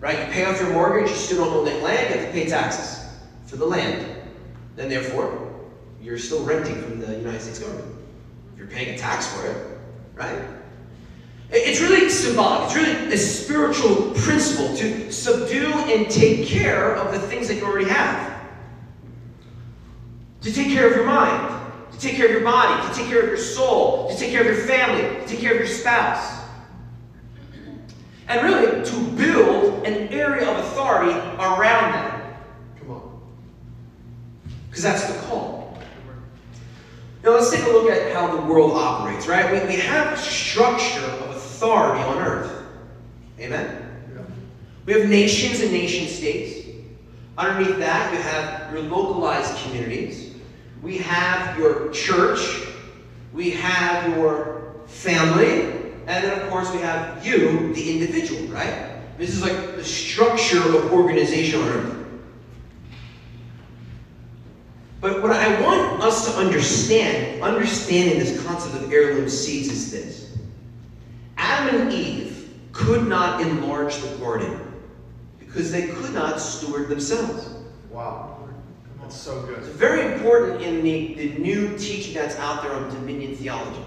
[0.01, 0.19] Right?
[0.19, 2.49] You pay off your mortgage, you still don't own that land, you have to pay
[2.49, 3.07] taxes
[3.45, 4.05] for the land.
[4.75, 5.53] Then therefore,
[6.01, 7.95] you're still renting from the United States government.
[8.57, 9.77] You're paying a tax for it,
[10.15, 10.41] right?
[11.51, 12.65] It- It's really symbolic.
[12.67, 17.65] It's really a spiritual principle to subdue and take care of the things that you
[17.65, 18.31] already have.
[20.41, 21.53] To take care of your mind,
[21.91, 24.41] to take care of your body, to take care of your soul, to take care
[24.41, 26.39] of your family, to take care of your spouse.
[28.27, 32.37] And really, to build an area of authority around that.
[32.79, 33.21] Come on.
[34.69, 35.77] Because that's the call.
[37.23, 39.51] Now let's take a look at how the world operates, right?
[39.51, 41.30] We, we have a structure of
[41.61, 42.63] authority on earth.
[43.39, 43.85] Amen?
[44.15, 44.21] Yeah.
[44.85, 46.67] We have nations and nation states.
[47.37, 50.33] Underneath that, you have your localized communities.
[50.81, 52.67] We have your church.
[53.31, 55.93] We have your family.
[56.07, 58.97] And then, of course, we have you, the individual, right?
[59.19, 61.97] This is like the structure of organization on earth.
[64.99, 70.30] But what I want us to understand, understanding this concept of heirloom seeds, is this
[71.41, 74.59] Adam and Eve could not enlarge the garden
[75.39, 77.49] because they could not steward themselves.
[77.89, 78.47] Wow.
[79.01, 79.57] That's so good.
[79.57, 83.83] It's very important in the, the new teaching that's out there on dominion theology,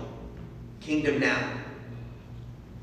[0.80, 1.60] kingdom now.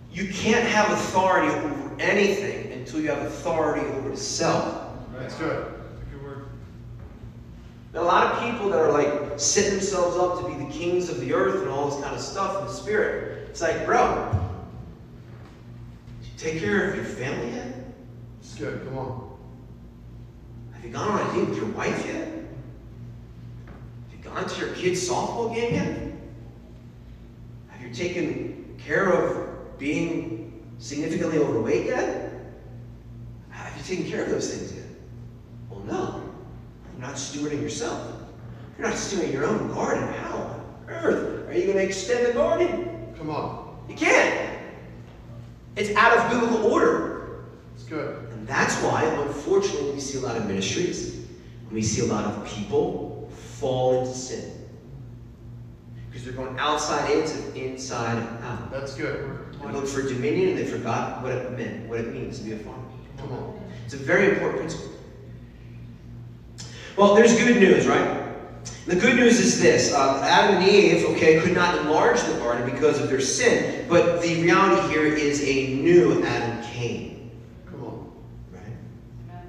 [0.10, 4.90] You can't have authority over anything until you have authority over the self.
[5.18, 5.66] That's good.
[6.12, 6.46] Good word.
[7.94, 11.20] A lot of people that are like setting themselves up to be the kings of
[11.20, 13.50] the earth and all this kind of stuff in the spirit.
[13.50, 14.51] It's like, bro,
[16.42, 17.68] take care of your family yet?
[18.40, 18.84] It's good.
[18.86, 19.38] Come on.
[20.74, 22.28] Have you gone on a date with your wife yet?
[22.28, 25.98] Have you gone to your kid's softball game yet?
[27.70, 32.34] Have you taken care of being significantly overweight yet?
[33.52, 34.86] Have you taken care of those things yet?
[35.70, 36.24] Well, no.
[36.92, 38.20] You're not stewarding yourself.
[38.80, 40.12] You're not stewarding your own garden.
[40.14, 43.14] How on earth are you going to extend the garden?
[43.16, 43.78] Come on.
[43.88, 44.61] You can't.
[45.76, 47.46] It's out of biblical order.
[47.76, 48.18] It's good.
[48.32, 52.26] And that's why, unfortunately, we see a lot of ministries, and we see a lot
[52.26, 54.68] of people fall into sin.
[56.10, 58.70] Because they're going outside in to inside out.
[58.72, 59.40] That's good.
[59.62, 62.54] They look for dominion and they forgot what it meant, what it means to be
[62.54, 62.84] a farmer.
[63.18, 63.62] Come on.
[63.86, 64.90] It's a very important principle.
[66.98, 68.21] Well, there's good news, right?
[68.86, 72.68] The good news is this uh, Adam and Eve, okay, could not enlarge the garden
[72.70, 77.30] because of their sin, but the reality here is a new Adam came,
[77.68, 78.12] Come on.
[78.52, 79.44] right?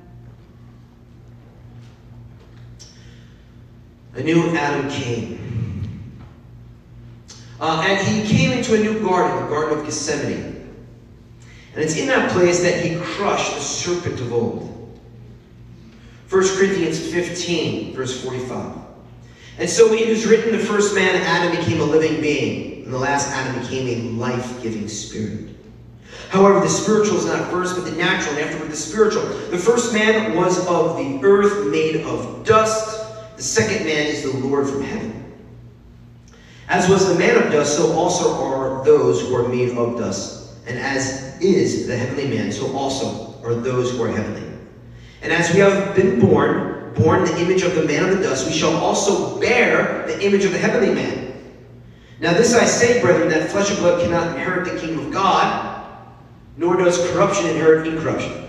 [4.16, 5.38] A new Adam came.
[7.58, 10.68] Uh, and he came into a new garden, the Garden of Gethsemane.
[11.74, 14.68] And it's in that place that he crushed the serpent of old.
[16.28, 18.81] 1 Corinthians 15, verse 45.
[19.58, 22.98] And so it is written, the first man, Adam, became a living being, and the
[22.98, 25.50] last Adam became a life-giving spirit.
[26.30, 29.22] However, the spiritual is not first, but the natural, and afterward the spiritual.
[29.50, 33.36] The first man was of the earth, made of dust.
[33.36, 35.34] The second man is the Lord from heaven.
[36.68, 40.54] As was the man of dust, so also are those who are made of dust.
[40.66, 44.48] And as is the heavenly man, so also are those who are heavenly.
[45.20, 48.22] And as we have been born, born in the image of the man of the
[48.22, 51.33] dust, we shall also bear the image of the heavenly man.
[52.20, 55.87] Now this I say, brethren, that flesh and blood cannot inherit the kingdom of God,
[56.57, 58.42] nor does corruption inherit incorruption.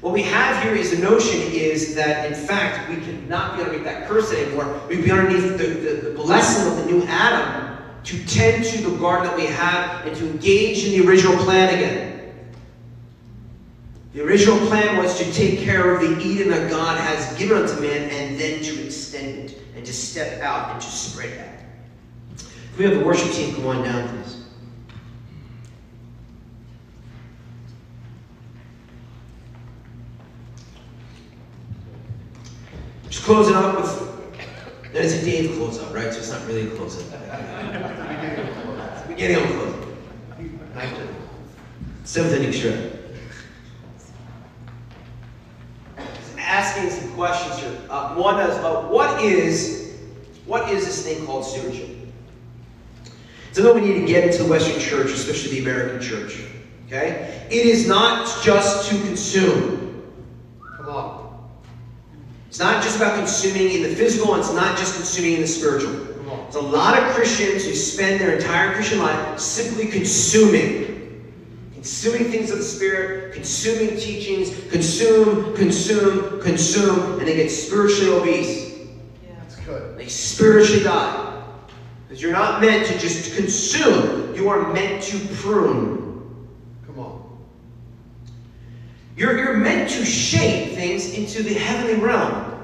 [0.00, 3.84] What we have here is the notion is that, in fact, we cannot be underneath
[3.84, 4.82] that curse anymore.
[4.88, 8.96] We be underneath the, the, the blessing of the new Adam to tend to the
[8.96, 12.11] garden that we have and to engage in the original plan again.
[14.12, 17.80] The original plan was to take care of the Eden that God has given unto
[17.80, 21.64] man and then to extend it and to step out and to spread out.
[22.36, 24.44] If we have the worship team come on down, please.
[33.08, 34.92] Just closing up with.
[34.92, 36.12] That is a Dave close up, right?
[36.12, 37.08] So it's not really a close up.
[39.08, 39.88] Beginning of a close up.
[42.04, 43.01] Seventh inning stretch.
[46.52, 47.78] Asking some questions here.
[47.88, 49.82] Uh, one is, uh, what is
[50.44, 51.88] what is this thing called stewardship?
[53.52, 56.42] So that we need to get into the Western church, especially the American church.
[56.86, 57.46] Okay?
[57.50, 60.12] It is not just to consume.
[60.76, 61.50] Come on.
[62.48, 65.46] It's not just about consuming in the physical, and it's not just consuming in the
[65.46, 65.92] spiritual.
[65.92, 66.40] Come on.
[66.44, 70.91] There's a lot of Christians who spend their entire Christian life simply consuming.
[71.82, 78.78] Consuming things of the Spirit, consuming teachings, consume, consume, consume, and they get spiritually obese.
[79.26, 79.34] Yeah.
[79.40, 79.98] That's good.
[79.98, 81.42] They spiritually die.
[82.06, 86.48] Because you're not meant to just consume, you are meant to prune.
[86.86, 87.36] Come on.
[89.16, 92.62] You're, you're meant to shape things into the heavenly realm.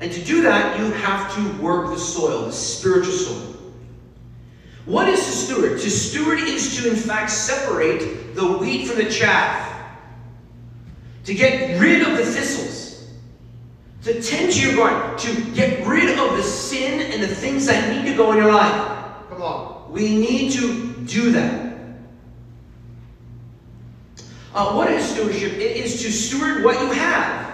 [0.00, 3.55] And to do that, you have to work the soil, the spiritual soil.
[4.86, 5.80] What is to steward?
[5.80, 9.64] To steward is to, in fact, separate the wheat from the chaff.
[11.24, 13.10] To get rid of the thistles.
[14.04, 15.18] To tend to your garden.
[15.18, 18.52] To get rid of the sin and the things that need to go in your
[18.52, 19.12] life.
[19.28, 19.90] Come on.
[19.90, 21.66] We need to do that.
[24.54, 25.54] Uh, what is stewardship?
[25.54, 27.45] It is to steward what you have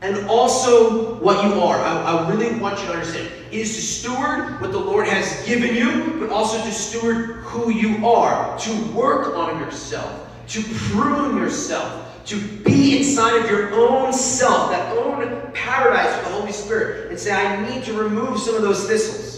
[0.00, 1.78] and also what you are.
[1.78, 3.28] I, I really want you to understand.
[3.50, 7.72] It is to steward what the Lord has given you, but also to steward who
[7.72, 14.12] you are, to work on yourself, to prune yourself, to be inside of your own
[14.12, 18.54] self, that own paradise with the Holy Spirit, and say, I need to remove some
[18.54, 19.36] of those thistles.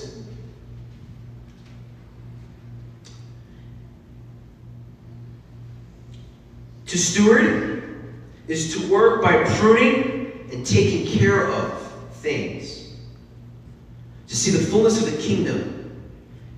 [6.87, 8.13] To steward
[8.49, 10.20] is to work by pruning
[10.53, 11.81] and taking care of
[12.15, 12.95] things.
[14.29, 15.81] To see the fullness of the kingdom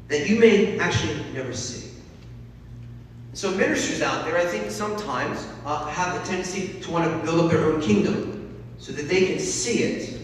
[0.08, 1.90] that you may actually never see.
[3.34, 7.40] So ministers out there, I think sometimes uh, have a tendency to want to build
[7.40, 10.20] up their own kingdom so that they can see it.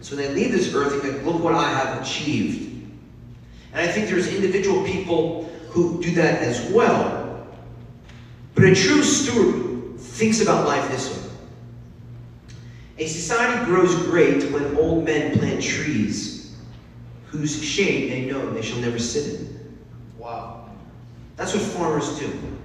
[0.00, 2.68] So when they leave this earth, they can look what I have achieved.
[3.72, 7.46] And I think there's individual people who do that as well.
[8.54, 11.27] But a true steward thinks about life this way.
[12.98, 16.56] A society grows great when old men plant trees
[17.26, 19.78] whose shade they know they shall never sit in.
[20.18, 20.68] Wow.
[21.36, 22.58] That's what farmers do.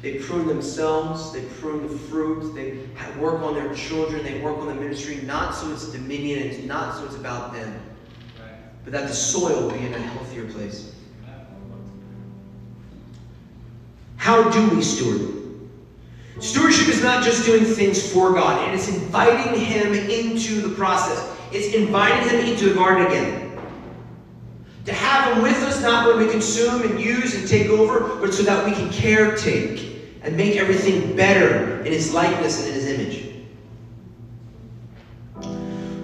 [0.00, 2.78] They prune themselves, they prune the fruit, they
[3.20, 6.96] work on their children, they work on the ministry, not so it's dominion, it's not
[6.96, 7.80] so it's about them,
[8.84, 10.92] but that the soil will be in a healthier place.
[14.16, 15.35] How do we steward?
[16.38, 21.34] Stewardship is not just doing things for God, it is inviting Him into the process.
[21.50, 23.58] It's inviting Him into the garden again.
[24.84, 28.34] To have Him with us, not when we consume and use and take over, but
[28.34, 32.86] so that we can caretake and make everything better in His likeness and in His
[32.86, 33.26] image.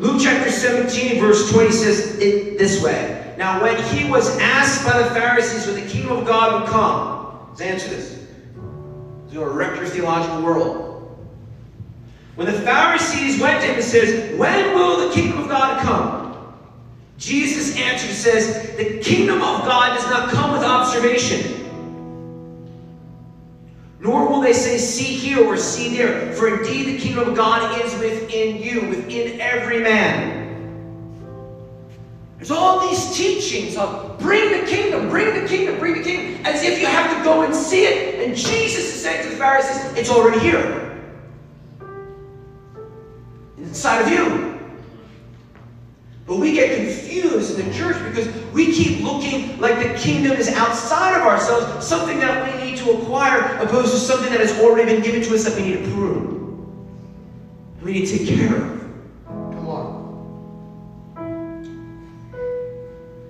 [0.00, 3.34] Luke chapter 17, verse 20 says it this way.
[3.36, 7.48] Now, when he was asked by the Pharisees when the kingdom of God would come,
[7.50, 8.21] let's answer this.
[9.32, 10.92] To wreck your theological world.
[12.34, 16.54] When the Pharisees went to him and says, When will the kingdom of God come?
[17.16, 21.58] Jesus answered says, The kingdom of God does not come with observation.
[24.00, 27.80] Nor will they say, See here or see there, for indeed the kingdom of God
[27.84, 30.41] is within you, within every man.
[32.42, 36.64] There's all these teachings of bring the kingdom, bring the kingdom, bring the kingdom, as
[36.64, 38.26] if you have to go and see it.
[38.26, 41.00] And Jesus is saying to the Pharisees, It's already here.
[43.58, 44.58] Inside of you.
[46.26, 50.48] But we get confused in the church because we keep looking like the kingdom is
[50.48, 54.92] outside of ourselves, something that we need to acquire, opposed to something that has already
[54.92, 57.78] been given to us that we need to prune.
[57.82, 58.81] We need to take care of.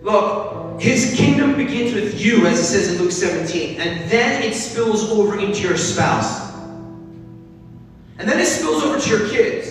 [0.02, 4.54] Look, his kingdom begins with you, as it says in Luke 17, and then it
[4.54, 6.52] spills over into your spouse.
[8.18, 9.68] And then it spills over to your kids.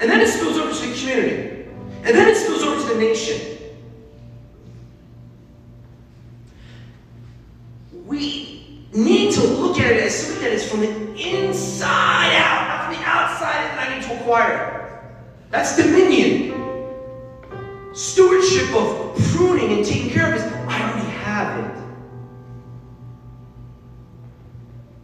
[0.00, 1.68] And then it spills over to the community.
[2.04, 3.58] And then it spills over to the nation.
[8.06, 12.84] We need to look at it as something that is from the inside out, not
[12.86, 15.02] from the outside that I need to acquire.
[15.50, 16.69] That's dominion.
[17.92, 21.82] Stewardship of pruning and taking care of is I already have it.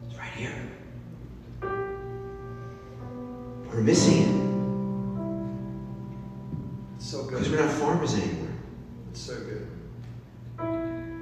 [0.09, 0.55] It's right here.
[3.67, 4.55] We're missing it
[6.97, 7.31] It's so good.
[7.33, 8.53] because we're not farmers anymore.
[9.11, 9.69] It's so good.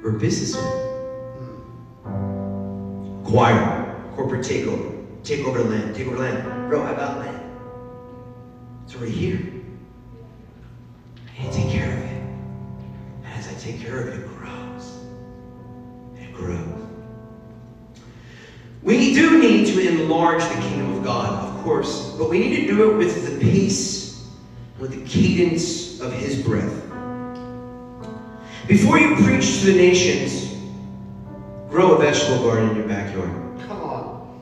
[0.02, 0.64] We're businessmen.
[2.04, 3.22] Mm.
[3.26, 4.92] Acquire, corporate takeover,
[5.24, 6.68] take over the land, take over land.
[6.68, 7.42] Bro, I got land.
[8.84, 9.53] It's already here.
[11.44, 12.22] I take care of it.
[13.24, 14.98] And as I take care of it, it grows.
[16.18, 16.88] It grows.
[18.82, 22.66] We do need to enlarge the kingdom of God, of course, but we need to
[22.66, 24.28] do it with the pace,
[24.78, 26.82] with the cadence of His breath.
[28.66, 30.54] Before you preach to the nations,
[31.68, 33.30] grow a vegetable garden in your backyard.
[33.66, 34.40] Come on.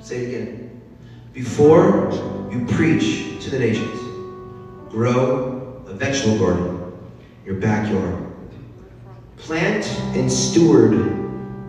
[0.00, 0.80] Say it again.
[1.32, 2.10] Before
[2.50, 4.01] you preach to the nations,
[4.92, 6.82] grow a vegetable garden
[7.46, 8.30] your backyard.
[9.38, 9.84] Plant
[10.14, 10.92] and steward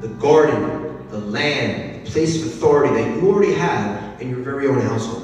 [0.02, 4.68] the garden, the land, the place of authority that you already have in your very
[4.68, 5.24] own household.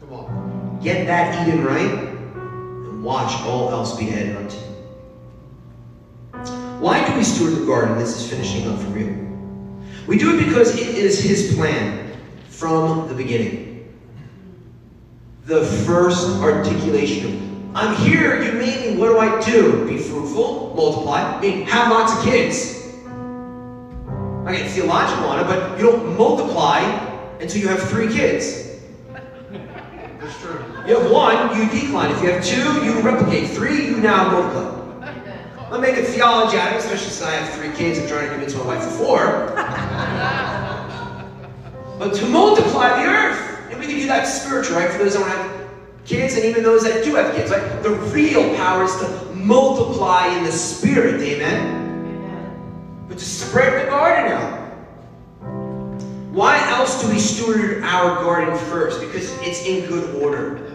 [0.00, 0.80] Come on.
[0.82, 1.92] Get that Eden right,
[2.34, 4.62] and watch all else be added unto you.
[6.80, 7.96] Why do we steward the garden?
[7.96, 9.14] This is finishing up for real.
[10.08, 13.63] We do it because it is His plan from the beginning.
[15.44, 19.86] The first articulation of, I'm here, you made me, what do I do?
[19.86, 22.82] Be fruitful, multiply, I mean, have lots of kids.
[24.46, 26.80] I get theological on it, but you don't multiply
[27.40, 28.70] until you have three kids.
[30.22, 30.64] It's true.
[30.86, 32.10] You have one, you decline.
[32.12, 33.50] If you have two, you replicate.
[33.50, 34.74] Three, you now multiply.
[35.70, 37.98] I'm making theology out of it, especially since I have three kids.
[37.98, 39.52] I'm trying to convince my wife of four.
[41.98, 43.23] but to multiply the earth.
[43.84, 44.90] And we can do that spiritual, right?
[44.90, 45.68] For those that don't have
[46.06, 47.82] kids and even those that do have kids, right?
[47.82, 53.04] The real power is to multiply in the spirit, amen?
[53.06, 54.62] But to spread the garden out.
[56.32, 59.00] Why else do we steward our garden first?
[59.00, 60.72] Because it's in good order.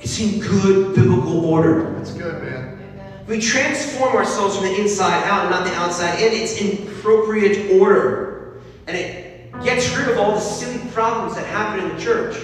[0.00, 1.92] It's in good biblical order.
[1.92, 3.24] That's good, man.
[3.28, 6.32] We transform ourselves from the inside out, not the outside in.
[6.32, 8.60] It's in appropriate order.
[8.88, 9.21] And it
[9.64, 12.36] gets rid of all the silly problems that happen in the church.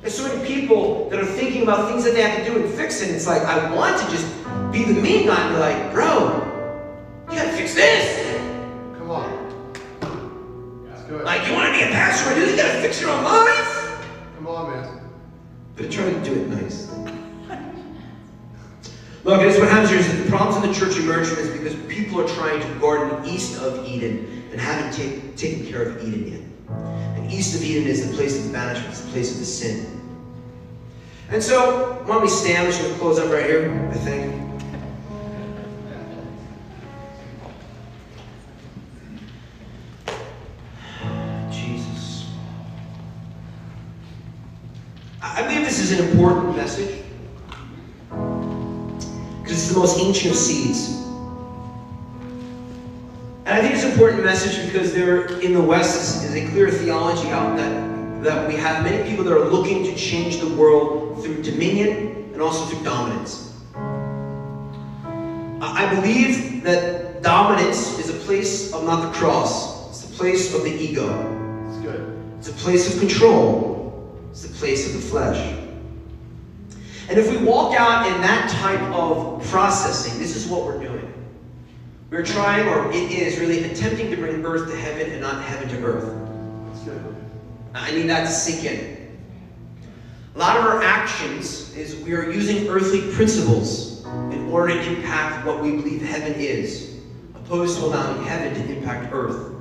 [0.00, 2.72] There's so many people that are thinking about things that they have to do and
[2.72, 3.10] fix it.
[3.10, 4.26] It's like, I want to just
[4.70, 6.42] be the mean guy and be like, bro,
[7.30, 8.40] you gotta fix this.
[8.98, 9.72] Come on.
[10.88, 11.24] That's good.
[11.24, 14.06] Like, you wanna be a pastor, dude, you gotta fix your own life.
[14.36, 15.10] Come on, man.
[15.74, 16.92] But try to do it nice.
[19.24, 21.42] Look, this is what happens here is that the problems in the church emerge from
[21.42, 25.82] this because people are trying to garden east of Eden and haven't take, taken care
[25.82, 26.40] of Eden yet.
[27.18, 29.44] And east of Eden is the place of the banishment, it's the place of the
[29.44, 30.00] sin.
[31.28, 32.60] And so, why don't we stand?
[32.60, 34.32] I'm just going to close up right here, I think.
[41.52, 42.30] Jesus.
[45.20, 47.04] I believe this is an important message.
[48.08, 51.05] Because it's the most ancient of seeds.
[53.46, 56.68] And I think it's an important message because there in the West is, a clear
[56.68, 61.22] theology out that, that we have many people that are looking to change the world
[61.22, 63.54] through dominion and also through dominance.
[65.60, 70.64] I believe that dominance is a place of not the cross, it's the place of
[70.64, 71.06] the ego.
[71.06, 72.20] That's good.
[72.40, 74.18] It's a place of control.
[74.32, 75.56] It's the place of the flesh.
[77.08, 81.05] And if we walk out in that type of processing, this is what we're doing.
[82.08, 85.68] We're trying, or it is really attempting to bring earth to heaven and not heaven
[85.70, 86.26] to earth.
[87.74, 89.18] I need that to sink in.
[90.34, 95.44] A lot of our actions is we are using earthly principles in order to impact
[95.44, 96.96] what we believe heaven is,
[97.34, 99.54] opposed to allowing heaven to impact earth.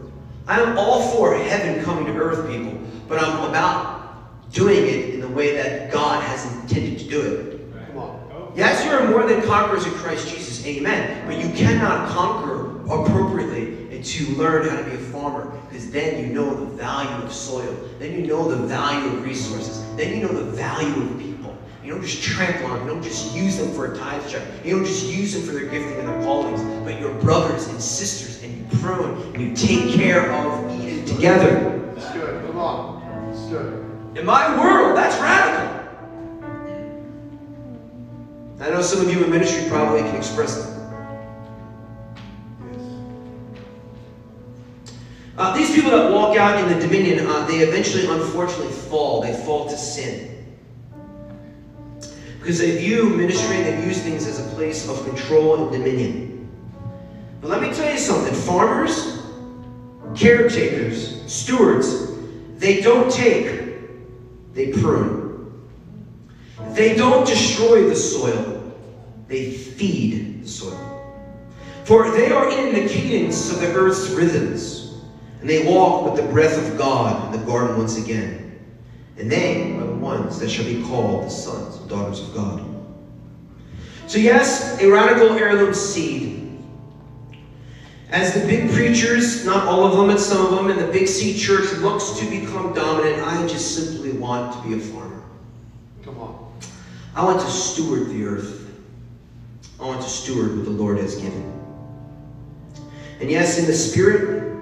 [0.47, 5.19] I am all for heaven coming to earth, people, but I'm about doing it in
[5.19, 7.61] the way that God has intended to do it.
[7.97, 8.53] Oh.
[8.55, 11.27] Yes, you are more than conquerors in Christ Jesus, amen.
[11.27, 16.19] But you cannot conquer appropriately until you learn how to be a farmer, because then
[16.23, 17.75] you know the value of soil.
[17.99, 19.83] Then you know the value of resources.
[19.95, 21.57] Then you know the value of people.
[21.83, 22.87] You don't just trample on them.
[22.87, 24.43] You don't just use them for a tithe check.
[24.63, 27.79] You don't just use them for their gifting and their callings, but your brothers and
[27.81, 31.93] sisters, and you prune and you take care of Eden together.
[31.95, 32.45] That's good.
[32.47, 33.31] Come on.
[33.31, 34.17] That's good.
[34.17, 35.74] In my world, that's radical.
[38.59, 40.75] I know some of you in ministry probably can express that.
[45.37, 49.21] Uh, these people that walk out in the dominion, uh, they eventually, unfortunately, fall.
[49.21, 50.31] They fall to sin.
[52.39, 56.49] Because they view ministry and they view things as a place of control and dominion.
[57.41, 59.21] But let me tell you something farmers,
[60.15, 62.11] caretakers, stewards,
[62.57, 63.77] they don't take,
[64.53, 65.24] they prune.
[66.75, 68.73] They don't destroy the soil,
[69.27, 70.91] they feed the soil.
[71.85, 74.95] For they are in the cadence of the earth's rhythms,
[75.39, 78.59] and they walk with the breath of God in the garden once again.
[79.17, 82.61] And they are the ones that shall be called the sons and daughters of God.
[84.07, 86.61] So, yes, a radical heirloom seed.
[88.09, 91.07] As the big preachers, not all of them, but some of them, in the big
[91.07, 95.23] C church looks to become dominant, I just simply want to be a farmer.
[96.03, 96.44] Come on.
[97.15, 98.69] I want to steward the earth.
[99.79, 101.53] I want to steward what the Lord has given.
[103.21, 104.53] And yes, in the Spirit,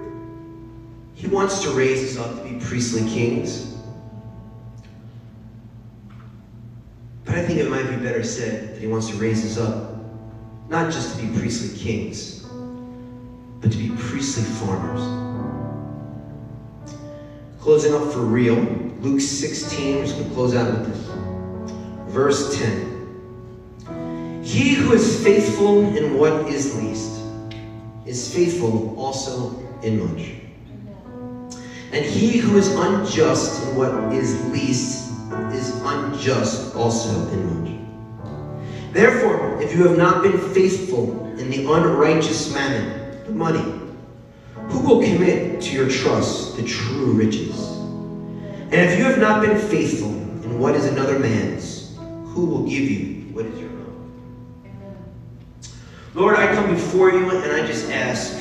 [1.14, 3.74] He wants to raise us up to be priestly kings.
[7.24, 9.96] But I think it might be better said that He wants to raise us up,
[10.68, 12.44] not just to be priestly kings,
[13.60, 15.02] but to be priestly farmers.
[17.58, 18.54] Closing up for real,
[19.00, 21.33] Luke 16, we're just going to close out with this.
[22.14, 24.40] Verse 10.
[24.44, 27.20] He who is faithful in what is least
[28.06, 30.34] is faithful also in much.
[31.90, 35.10] And he who is unjust in what is least
[35.52, 38.92] is unjust also in much.
[38.92, 43.80] Therefore, if you have not been faithful in the unrighteous mammon, the money,
[44.68, 47.58] who will commit to your trust the true riches?
[48.70, 51.73] And if you have not been faithful in what is another man's,
[52.34, 54.12] who will give you what is your own?
[56.14, 58.36] Lord, I come before you and I just ask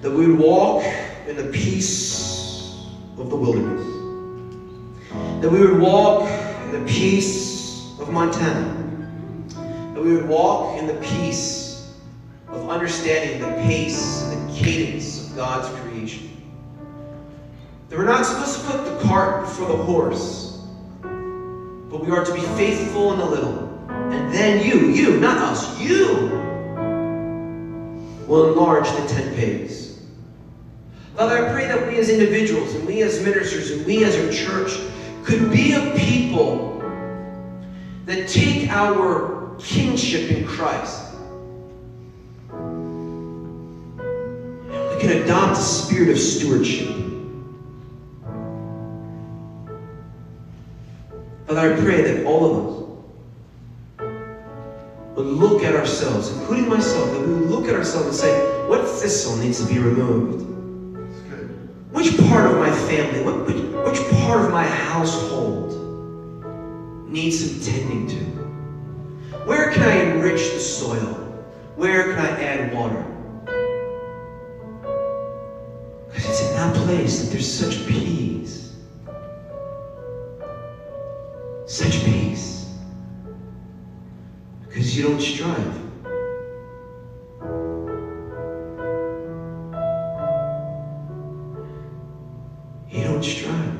[0.00, 0.84] that we would walk
[1.28, 2.88] in the peace
[3.18, 3.84] of the wilderness.
[5.42, 6.28] That we would walk
[6.64, 8.74] in the peace of Montana.
[9.94, 11.92] That we would walk in the peace
[12.48, 16.30] of understanding the pace and the cadence of God's creation.
[17.88, 20.47] That we're not supposed to put the cart before the horse,
[21.90, 23.66] but we are to be faithful in the little.
[23.88, 26.04] And then you, you, not us, you
[28.26, 29.98] will enlarge the tent pegs.
[31.14, 34.30] Father, I pray that we as individuals and we as ministers and we as a
[34.30, 34.78] church
[35.24, 36.78] could be a people
[38.04, 41.02] that take our kingship in Christ.
[44.94, 47.07] We can adopt a spirit of stewardship.
[51.48, 52.74] Father, I pray that all of us
[55.16, 58.86] would look at ourselves, including myself, that we would look at ourselves and say, what
[58.86, 60.44] thistle needs to be removed?
[61.90, 65.72] Which part of my family, what, which, which part of my household
[67.08, 68.18] needs some tending to?
[69.46, 71.14] Where can I enrich the soil?
[71.76, 73.06] Where can I add water?
[76.08, 78.17] Because it's in that place that there's such peace.
[84.98, 85.78] You don't strive.
[92.90, 93.78] You don't strive.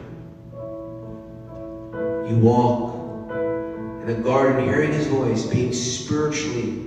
[2.28, 2.92] You walk
[3.32, 6.84] in the garden hearing his voice, being spiritually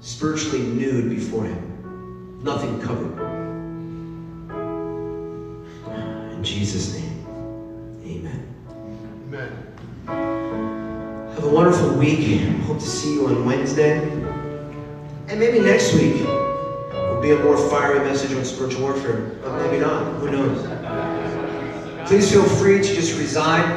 [0.00, 2.42] spiritually nude before him.
[2.44, 3.18] Nothing covered.
[6.34, 7.09] In Jesus' name.
[12.00, 12.40] Have week.
[12.62, 13.98] Hope to see you on Wednesday.
[15.28, 19.36] And maybe next week will be a more fiery message on spiritual warfare.
[19.42, 20.14] But maybe not.
[20.20, 20.64] Who knows?
[22.08, 23.68] Please feel free to just reside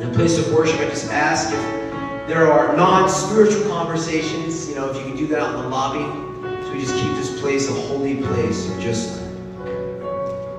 [0.00, 0.80] in a place of worship.
[0.80, 5.38] I just ask if there are non-spiritual conversations, you know, if you can do that
[5.38, 6.64] out in the lobby.
[6.64, 9.20] So we just keep this place a holy place of just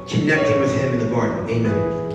[0.08, 1.50] connecting with Him in the garden.
[1.50, 2.09] Amen.